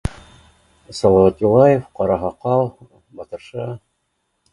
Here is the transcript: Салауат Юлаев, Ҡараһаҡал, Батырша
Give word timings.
Салауат 0.99 1.43
Юлаев, 1.45 1.83
Ҡараһаҡал, 1.99 2.65
Батырша 3.21 3.69